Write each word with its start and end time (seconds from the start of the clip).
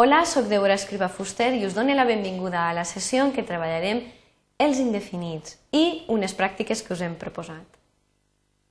Hola, 0.00 0.24
sóc 0.26 0.46
Deborah 0.46 0.76
Escriba 0.78 1.08
Fuster 1.08 1.56
i 1.58 1.64
us 1.66 1.72
dono 1.74 1.90
la 1.90 2.04
benvinguda 2.06 2.68
a 2.68 2.74
la 2.76 2.84
sessió 2.86 3.24
en 3.26 3.32
què 3.34 3.42
treballarem 3.42 4.04
els 4.62 4.78
indefinits 4.78 5.56
i 5.74 6.04
unes 6.14 6.36
pràctiques 6.38 6.84
que 6.86 6.94
us 6.94 7.02
hem 7.02 7.16
proposat. 7.18 7.66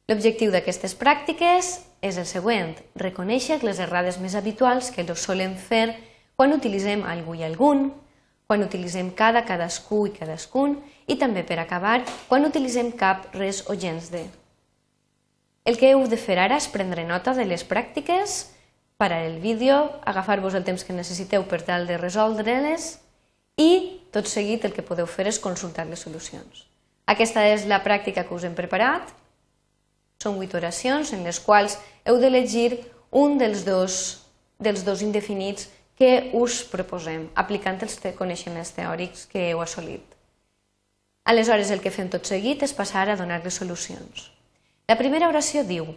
L'objectiu 0.08 0.56
d'aquestes 0.56 0.96
pràctiques 0.96 1.74
és 2.00 2.22
el 2.24 2.30
següent, 2.32 2.72
reconèixer 2.96 3.60
les 3.68 3.84
errades 3.84 4.22
més 4.24 4.40
habituals 4.40 4.88
que 4.88 5.04
els 5.04 5.20
solem 5.20 5.60
fer 5.60 5.98
quan 6.40 6.56
utilitzem 6.56 7.04
algú 7.04 7.36
i 7.36 7.44
algun, 7.44 7.90
quan 8.48 8.64
utilitzem 8.64 9.12
cada, 9.12 9.44
cadascú 9.44 10.06
i 10.08 10.16
cadascun 10.16 10.80
i 11.12 11.20
també, 11.20 11.44
per 11.44 11.60
acabar, 11.60 12.06
quan 12.32 12.48
utilitzem 12.48 12.96
cap, 12.96 13.34
res 13.36 13.66
o 13.68 13.76
gens 13.76 14.14
de. 14.16 14.24
El 15.68 15.76
que 15.76 15.92
heu 15.92 16.08
de 16.08 16.16
fer 16.16 16.40
ara 16.40 16.56
és 16.56 16.72
prendre 16.72 17.04
nota 17.04 17.36
de 17.36 17.44
les 17.44 17.68
pràctiques, 17.68 18.46
parar 18.98 19.24
el 19.24 19.40
vídeo, 19.40 20.02
agafar-vos 20.06 20.56
el 20.58 20.66
temps 20.66 20.84
que 20.84 20.94
necessiteu 20.94 21.46
per 21.46 21.62
tal 21.62 21.86
de 21.86 22.00
resoldre-les 22.02 22.98
i, 23.58 24.02
tot 24.12 24.26
seguit, 24.30 24.66
el 24.66 24.74
que 24.74 24.86
podeu 24.86 25.08
fer 25.10 25.28
és 25.30 25.40
consultar 25.42 25.86
les 25.86 26.02
solucions. 26.02 26.66
Aquesta 27.08 27.46
és 27.48 27.66
la 27.70 27.80
pràctica 27.86 28.26
que 28.28 28.36
us 28.36 28.44
hem 28.44 28.58
preparat. 28.58 29.14
Són 30.22 30.36
vuit 30.36 30.54
oracions 30.58 31.14
en 31.14 31.24
les 31.24 31.40
quals 31.40 31.78
heu 32.06 32.18
d'elegir 32.20 32.82
un 33.14 33.38
dels 33.38 33.64
dos, 33.66 34.26
dels 34.60 34.84
dos 34.84 35.06
indefinits 35.06 35.70
que 35.98 36.30
us 36.38 36.64
proposem, 36.68 37.30
aplicant 37.34 37.80
els 37.86 37.98
coneixements 38.18 38.74
teòrics 38.76 39.26
que 39.30 39.50
heu 39.52 39.62
assolit. 39.62 40.04
Aleshores, 41.26 41.72
el 41.72 41.82
que 41.84 41.92
fem 41.92 42.10
tot 42.10 42.26
seguit 42.26 42.62
és 42.64 42.74
passar 42.74 43.08
a 43.10 43.16
donar-les 43.20 43.58
solucions. 43.62 44.30
La 44.88 44.96
primera 44.96 45.28
oració 45.28 45.66
diu 45.68 45.90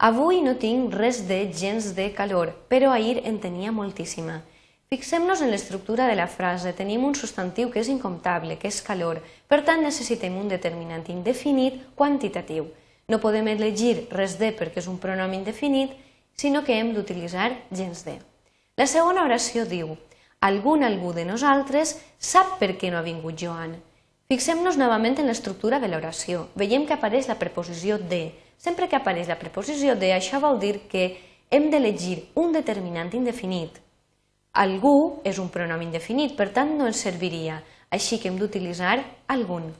Avui 0.00 0.38
no 0.40 0.54
tinc 0.56 0.94
res 0.96 1.26
de 1.28 1.42
gens 1.52 1.90
de 1.92 2.06
calor, 2.16 2.54
però 2.72 2.88
ahir 2.88 3.20
en 3.28 3.36
tenia 3.36 3.68
moltíssima. 3.68 4.38
Fixem-nos 4.88 5.42
en 5.44 5.50
l'estructura 5.52 6.06
de 6.08 6.16
la 6.16 6.26
frase. 6.26 6.72
Tenim 6.72 7.04
un 7.04 7.12
substantiu 7.14 7.68
que 7.68 7.82
és 7.84 7.90
incomptable, 7.92 8.56
que 8.56 8.70
és 8.72 8.80
calor. 8.80 9.20
Per 9.44 9.60
tant, 9.68 9.84
necessitem 9.84 10.40
un 10.40 10.48
determinant 10.48 11.04
indefinit 11.12 11.76
quantitatiu. 12.00 12.72
No 13.12 13.20
podem 13.20 13.52
elegir 13.52 14.08
res 14.08 14.38
de 14.40 14.54
perquè 14.56 14.80
és 14.80 14.88
un 14.88 14.96
pronom 14.96 15.36
indefinit, 15.36 15.92
sinó 16.32 16.64
que 16.64 16.80
hem 16.80 16.94
d'utilitzar 16.96 17.52
gens 17.68 18.00
de. 18.08 18.16
La 18.80 18.88
segona 18.88 19.28
oració 19.28 19.68
diu 19.68 19.98
Algun 20.40 20.82
algú 20.88 21.12
de 21.12 21.28
nosaltres 21.28 21.98
sap 22.16 22.56
per 22.56 22.72
què 22.80 22.88
no 22.88 22.96
ha 22.96 23.04
vingut 23.04 23.36
Joan. 23.36 23.76
Fixem-nos 24.32 24.80
novament 24.80 25.20
en 25.20 25.28
l'estructura 25.28 25.76
de 25.78 25.92
l'oració. 25.92 26.46
Veiem 26.56 26.88
que 26.88 26.96
apareix 26.96 27.28
la 27.28 27.36
preposició 27.36 28.00
de, 28.00 28.30
Sempre 28.60 28.90
que 28.92 28.98
apareix 28.98 29.28
la 29.30 29.38
preposició 29.40 29.94
de, 29.96 30.10
això 30.12 30.36
vol 30.42 30.58
dir 30.60 30.82
que 30.92 31.04
hem 31.48 31.70
d'elegir 31.72 32.18
un 32.36 32.52
determinant 32.52 33.08
indefinit. 33.16 33.78
Algú 34.52 35.22
és 35.24 35.38
un 35.40 35.48
pronom 35.54 35.80
indefinit, 35.80 36.34
per 36.36 36.50
tant 36.52 36.74
no 36.76 36.90
ens 36.90 37.00
serviria, 37.06 37.62
així 37.88 38.18
que 38.20 38.28
hem 38.28 38.36
d'utilitzar 38.36 38.98
algun. 39.32 39.70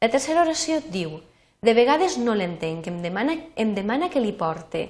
La 0.00 0.10
tercera 0.12 0.44
oració 0.46 0.78
diu, 0.86 1.18
de 1.60 1.74
vegades 1.74 2.14
no 2.22 2.38
l'entenc, 2.38 2.86
em 2.86 3.02
demana, 3.02 3.34
em 3.58 3.74
demana 3.74 4.08
que 4.08 4.22
li 4.22 4.32
porte 4.38 4.86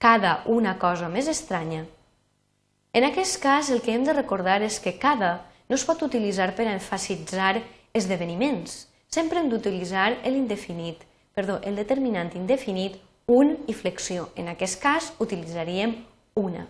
cada 0.00 0.38
una 0.56 0.78
cosa 0.80 1.12
més 1.12 1.28
estranya. 1.28 1.84
En 2.96 3.04
aquest 3.12 3.42
cas, 3.44 3.68
el 3.68 3.84
que 3.84 3.92
hem 3.92 4.08
de 4.08 4.16
recordar 4.16 4.62
és 4.64 4.80
que 4.80 4.96
cada 4.98 5.34
no 5.68 5.76
es 5.76 5.84
pot 5.84 6.00
utilitzar 6.08 6.54
per 6.56 6.64
a 6.66 6.74
enfasitzar 6.80 7.58
esdeveniments. 7.92 8.86
Sempre 9.12 9.44
hem 9.44 9.52
d'utilitzar 9.52 10.14
l'indefinit 10.24 11.11
perdó, 11.34 11.60
el 11.62 11.76
determinant 11.76 12.32
indefinit 12.36 12.98
un 13.26 13.56
i 13.66 13.74
flexió. 13.74 14.30
En 14.36 14.48
aquest 14.48 14.80
cas 14.82 15.12
utilitzaríem 15.18 15.96
una. 16.34 16.66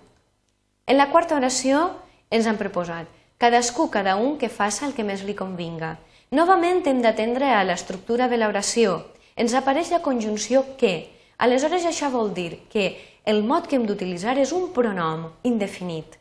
En 0.86 0.98
la 0.98 1.10
quarta 1.10 1.36
oració 1.36 1.90
ens 2.30 2.46
han 2.46 2.58
proposat 2.58 3.06
cadascú, 3.42 3.90
cada 3.90 4.14
un 4.14 4.38
que 4.38 4.48
faça 4.48 4.86
el 4.86 4.94
que 4.94 5.02
més 5.02 5.24
li 5.26 5.34
convinga. 5.34 5.96
Novament 6.30 6.84
hem 6.86 7.00
d'atendre 7.02 7.48
a 7.50 7.64
l'estructura 7.66 8.28
de 8.30 8.38
l'oració. 8.38 9.00
Ens 9.34 9.56
apareix 9.58 9.90
la 9.90 10.02
conjunció 10.04 10.62
que. 10.78 11.10
Aleshores 11.42 11.88
això 11.88 12.12
vol 12.12 12.30
dir 12.36 12.60
que 12.70 12.84
el 13.26 13.42
mot 13.42 13.66
que 13.66 13.74
hem 13.80 13.88
d'utilitzar 13.88 14.36
és 14.38 14.52
un 14.54 14.70
pronom 14.76 15.26
indefinit. 15.42 16.20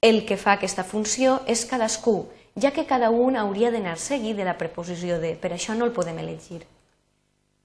El 0.00 0.22
que 0.28 0.38
fa 0.38 0.54
aquesta 0.54 0.86
funció 0.86 1.40
és 1.50 1.66
cadascú, 1.66 2.28
ja 2.54 2.70
que 2.70 2.86
cada 2.86 3.10
un 3.10 3.34
hauria 3.36 3.72
d'anar 3.74 3.98
seguit 3.98 4.38
de 4.38 4.46
la 4.46 4.54
preposició 4.54 5.18
de, 5.18 5.34
per 5.34 5.50
això 5.50 5.74
no 5.74 5.84
el 5.84 5.94
podem 5.98 6.22
elegir. 6.22 6.62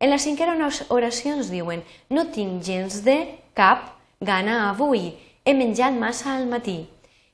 En 0.01 0.09
la 0.09 0.17
cinquena 0.17 0.57
oració 0.89 1.35
ens 1.37 1.51
diuen 1.53 1.83
no 2.09 2.25
tinc 2.33 2.63
gens 2.65 3.03
de 3.05 3.19
cap 3.53 3.91
gana 4.17 4.71
avui, 4.71 5.11
he 5.45 5.53
menjat 5.53 5.93
massa 5.93 6.33
al 6.33 6.47
matí. 6.49 6.87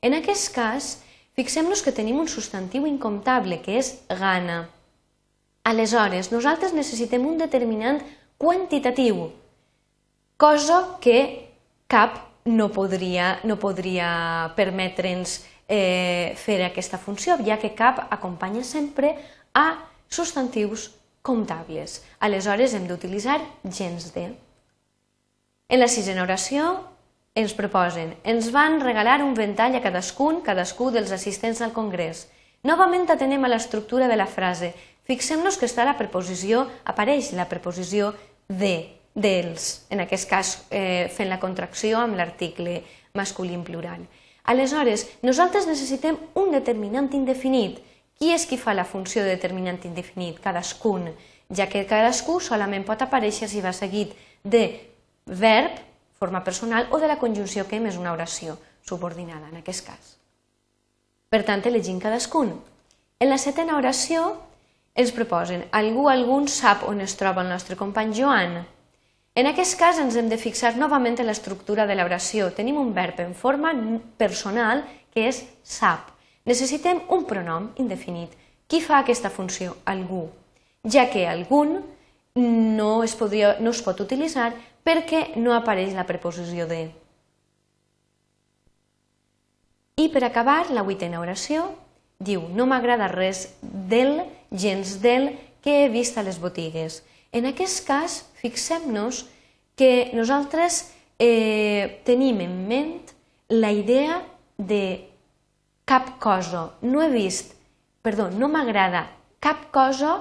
En 0.03 0.15
aquest 0.17 0.51
cas, 0.55 0.89
fixem-nos 1.39 1.79
que 1.81 1.95
tenim 1.95 2.19
un 2.19 2.27
substantiu 2.27 2.83
incomptable, 2.89 3.61
que 3.63 3.77
és 3.79 3.93
gana. 4.09 4.65
Aleshores, 5.63 6.27
nosaltres 6.35 6.75
necessitem 6.75 7.23
un 7.27 7.39
determinant 7.39 8.01
quantitatiu, 8.37 9.29
cosa 10.35 10.83
que 10.99 11.47
cap 11.87 12.19
no 12.43 12.67
podria, 12.75 13.37
no 13.47 13.55
podria 13.59 14.51
permetre'ns 14.59 15.39
eh, 15.67 16.35
fer 16.35 16.61
aquesta 16.67 16.99
funció, 16.99 17.39
ja 17.47 17.59
que 17.63 17.71
cap 17.75 18.05
acompanya 18.11 18.63
sempre 18.63 19.15
a 19.55 19.67
substantius 20.07 20.91
comptables. 21.27 22.01
Aleshores 22.23 22.73
hem 22.73 22.87
d'utilitzar 22.87 23.41
gens 23.63 24.13
de. 24.15 24.29
En 25.67 25.81
la 25.83 25.89
sisena 25.91 26.23
oració 26.23 26.69
ens 27.37 27.53
proposen 27.53 28.15
ens 28.23 28.49
van 28.55 28.79
regalar 28.81 29.19
un 29.21 29.35
ventall 29.37 29.75
a 29.77 29.83
cadascun, 29.83 30.41
cadascú 30.45 30.89
dels 30.95 31.11
assistents 31.11 31.61
al 31.61 31.75
congrés. 31.75 32.25
Novament 32.63 33.05
atenem 33.11 33.43
a 33.45 33.51
l'estructura 33.51 34.07
de 34.07 34.15
la 34.17 34.25
frase. 34.25 34.71
Fixem-nos 35.07 35.59
que 35.59 35.67
està 35.67 35.85
la 35.85 35.97
preposició, 35.99 36.65
apareix 36.83 37.33
la 37.37 37.45
preposició 37.51 38.13
de, 38.47 38.97
dels, 39.13 39.85
en 39.93 40.01
aquest 40.03 40.29
cas 40.29 40.53
eh, 40.71 41.07
fent 41.13 41.29
la 41.29 41.39
contracció 41.39 42.01
amb 42.01 42.17
l'article 42.17 42.81
masculí 43.17 43.53
en 43.55 43.63
plural. 43.67 44.07
Aleshores, 44.47 45.05
nosaltres 45.27 45.67
necessitem 45.67 46.17
un 46.39 46.53
determinant 46.55 47.11
indefinit 47.13 47.81
qui 48.17 48.33
és 48.33 48.45
qui 48.49 48.57
fa 48.57 48.73
la 48.73 48.85
funció 48.85 49.23
de 49.23 49.35
determinant 49.35 49.79
indefinit? 49.85 50.39
Cadascun, 50.41 51.11
ja 51.53 51.67
que 51.69 51.85
cadascú 51.87 52.39
solament 52.41 52.85
pot 52.85 53.01
aparèixer 53.01 53.49
si 53.49 53.61
va 53.61 53.73
seguit 53.73 54.15
de 54.43 54.63
verb, 55.25 55.77
forma 56.17 56.43
personal, 56.43 56.87
o 56.91 56.99
de 56.99 57.07
la 57.07 57.19
conjunció 57.21 57.67
que 57.67 57.77
és 57.77 57.97
una 57.97 58.13
oració 58.13 58.57
subordinada, 58.81 59.49
en 59.51 59.61
aquest 59.61 59.85
cas. 59.85 60.17
Per 61.29 61.43
tant, 61.43 61.61
elegim 61.67 61.99
cadascun. 61.99 62.55
En 63.19 63.29
la 63.29 63.37
setena 63.37 63.77
oració 63.77 64.31
ens 64.97 65.11
proposen 65.13 65.67
algú 65.75 66.07
algun 66.09 66.47
sap 66.49 66.87
on 66.87 67.01
es 67.05 67.15
troba 67.19 67.43
el 67.43 67.51
nostre 67.51 67.75
company 67.77 68.15
Joan. 68.17 68.63
En 69.37 69.45
aquest 69.45 69.77
cas 69.77 69.99
ens 70.01 70.15
hem 70.17 70.29
de 70.31 70.39
fixar 70.41 70.73
novament 70.77 71.19
en 71.21 71.27
l'estructura 71.29 71.85
de 71.85 71.93
l'oració. 71.93 72.49
Tenim 72.49 72.79
un 72.81 72.93
verb 72.95 73.19
en 73.21 73.35
forma 73.37 73.75
personal 74.17 74.81
que 75.13 75.27
és 75.29 75.43
sap. 75.61 76.16
Necessitem 76.47 77.01
un 77.11 77.25
pronom 77.27 77.71
indefinit. 77.81 78.31
Qui 78.67 78.79
fa 78.83 79.01
aquesta 79.01 79.31
funció? 79.31 79.75
Algú. 79.85 80.29
Ja 80.87 81.09
que 81.11 81.25
algun 81.27 81.81
no 82.37 83.03
es, 83.03 83.15
podria, 83.19 83.57
no 83.59 83.73
es 83.75 83.81
pot 83.83 83.99
utilitzar 83.99 84.53
perquè 84.87 85.35
no 85.35 85.51
apareix 85.55 85.91
la 85.97 86.07
preposició 86.07 86.67
de. 86.69 86.85
I 89.97 90.07
per 90.13 90.23
acabar, 90.23 90.69
la 90.71 90.85
vuitena 90.87 91.19
oració 91.19 91.65
diu 92.23 92.45
no 92.53 92.67
m'agrada 92.69 93.09
res 93.11 93.47
del, 93.61 94.21
gens 94.51 95.01
del, 95.01 95.33
que 95.61 95.83
he 95.83 95.89
vist 95.91 96.17
a 96.17 96.23
les 96.23 96.39
botigues. 96.39 97.01
En 97.35 97.49
aquest 97.49 97.83
cas, 97.87 98.21
fixem-nos 98.39 99.25
que 99.75 100.13
nosaltres 100.15 100.85
eh, 101.19 101.99
tenim 102.07 102.39
en 102.45 102.55
ment 102.69 102.93
la 103.49 103.73
idea 103.75 104.21
de 104.57 105.09
cap 105.87 106.17
cosa, 106.19 106.73
no 106.83 107.01
he 107.01 107.07
vist, 107.13 107.53
perdó, 108.03 108.27
no 108.29 108.49
m'agrada 108.51 109.07
cap 109.39 109.69
cosa 109.71 110.17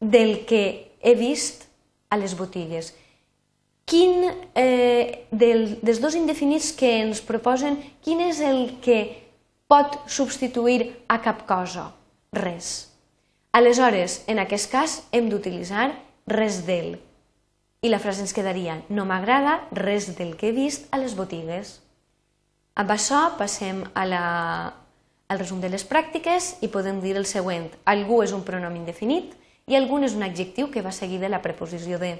del 0.00 0.44
que 0.44 0.92
he 1.00 1.14
vist 1.16 1.64
a 2.12 2.18
les 2.20 2.34
botigues. 2.36 2.92
Quin 3.88 4.28
eh, 4.54 5.26
del, 5.32 5.78
dels 5.80 6.00
dos 6.04 6.14
indefinits 6.18 6.72
que 6.76 6.98
ens 7.00 7.22
proposen, 7.24 7.78
quin 8.04 8.20
és 8.20 8.40
el 8.44 8.76
que 8.84 9.00
pot 9.72 9.96
substituir 10.06 10.92
a 11.08 11.22
cap 11.24 11.46
cosa? 11.48 11.88
Res. 12.36 12.92
Aleshores, 13.56 14.22
en 14.28 14.40
aquest 14.40 14.70
cas, 14.72 14.98
hem 15.12 15.28
d'utilitzar 15.32 15.90
res 16.28 16.62
del. 16.68 16.98
I 17.82 17.88
la 17.88 18.00
frase 18.00 18.22
ens 18.24 18.36
quedaria, 18.36 18.78
no 18.88 19.04
m'agrada 19.08 19.62
res 19.76 20.12
del 20.16 20.36
que 20.36 20.50
he 20.50 20.56
vist 20.56 20.86
a 20.92 21.00
les 21.00 21.16
botigues. 21.18 21.80
Amb 22.74 22.92
això 22.94 23.20
passem 23.36 23.82
a 23.92 24.06
la, 24.08 24.24
al 25.28 25.40
resum 25.40 25.60
de 25.60 25.68
les 25.68 25.84
pràctiques 25.84 26.56
i 26.64 26.70
podem 26.72 27.02
dir 27.04 27.14
el 27.20 27.28
següent. 27.28 27.68
Algú 27.84 28.22
és 28.24 28.32
un 28.32 28.44
pronom 28.46 28.76
indefinit 28.76 29.34
i 29.68 29.76
algun 29.76 30.04
és 30.04 30.16
un 30.16 30.24
adjectiu 30.24 30.70
que 30.72 30.82
va 30.84 30.92
seguir 30.92 31.20
de 31.20 31.28
la 31.28 31.42
preposició 31.44 32.00
de. 32.00 32.16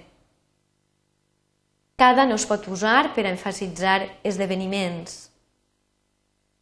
Cada 1.96 2.26
no 2.26 2.36
es 2.36 2.44
pot 2.48 2.66
usar 2.68 3.12
per 3.16 3.24
enfasitzar 3.30 4.00
esdeveniments. 4.26 5.28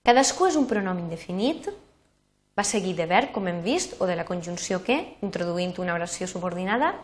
Cadascú 0.06 0.46
és 0.48 0.56
un 0.56 0.66
pronom 0.70 0.98
indefinit, 0.98 1.68
va 2.56 2.64
seguir 2.64 2.94
de 2.98 3.06
verb, 3.10 3.30
com 3.34 3.46
hem 3.48 3.60
vist, 3.64 3.94
o 4.00 4.06
de 4.06 4.16
la 4.16 4.26
conjunció 4.28 4.82
que, 4.84 5.16
introduint 5.24 5.74
una 5.78 5.94
oració 5.94 6.28
subordinada. 6.28 6.94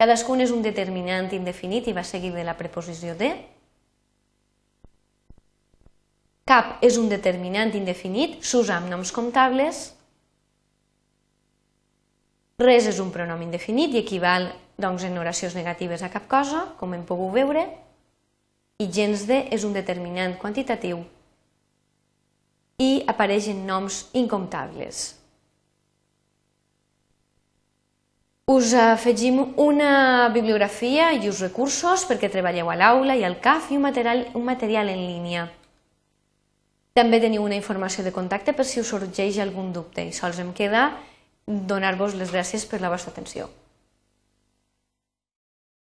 Cadascun 0.00 0.40
és 0.40 0.52
un 0.54 0.62
determinant 0.62 1.30
indefinit 1.36 1.88
i 1.88 1.94
va 1.96 2.04
seguir 2.04 2.32
de 2.34 2.44
la 2.44 2.56
preposició 2.58 3.14
de. 3.18 3.34
Cap 6.44 6.82
és 6.84 6.98
un 7.00 7.08
determinant 7.08 7.72
indefinit, 7.72 8.36
s'usa 8.44 8.76
amb 8.76 8.90
noms 8.92 9.12
comptables. 9.16 9.86
Res 12.60 12.90
és 12.90 13.00
un 13.00 13.08
pronom 13.14 13.40
indefinit 13.46 13.96
i 13.96 14.02
equival 14.02 14.50
doncs, 14.76 15.06
en 15.08 15.16
oracions 15.18 15.56
negatives 15.56 16.04
a 16.04 16.12
cap 16.12 16.28
cosa, 16.28 16.66
com 16.76 16.92
hem 16.92 17.06
pogut 17.08 17.32
veure. 17.32 17.64
I 18.76 18.90
gens 18.92 19.24
de 19.26 19.40
és 19.54 19.64
un 19.64 19.72
determinant 19.72 20.36
quantitatiu 20.36 21.00
i 22.82 23.04
apareixen 23.08 23.64
noms 23.64 24.04
incomptables. 24.12 25.14
Us 28.50 28.74
afegim 28.76 29.40
una 29.56 30.28
bibliografia 30.28 31.12
i 31.16 31.28
uns 31.30 31.40
recursos 31.40 32.04
perquè 32.04 32.28
treballeu 32.28 32.68
a 32.68 32.76
l'aula 32.76 33.16
i 33.16 33.24
al 33.24 33.38
CAF 33.40 33.70
i 33.72 33.78
un 33.78 33.86
material, 33.86 34.26
un 34.36 34.44
material 34.44 34.90
en 34.92 35.00
línia. 35.00 35.46
També 36.94 37.18
teniu 37.18 37.42
una 37.42 37.56
informació 37.58 38.04
de 38.06 38.12
contacte 38.14 38.52
per 38.54 38.64
si 38.70 38.78
us 38.78 38.92
sorgeix 38.92 39.40
algun 39.42 39.72
dubte 39.74 40.04
i 40.06 40.12
sols 40.14 40.38
em 40.38 40.52
queda 40.54 40.84
donar-vos 41.44 42.14
les 42.14 42.30
gràcies 42.30 42.62
per 42.70 42.78
la 42.78 42.90
vostra 42.92 43.10
atenció. 43.10 43.48